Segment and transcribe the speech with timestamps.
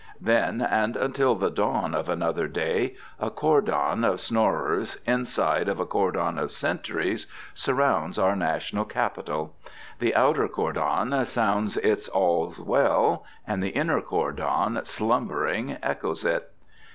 [0.19, 5.85] Then, and until the dawn of another day, a cordon of snorers inside of a
[5.85, 9.55] cordon of sentries surrounds our national capital.
[9.99, 16.51] The outer cordon sounds its "All's well"; and the inner cordon, slumbering, echoes it.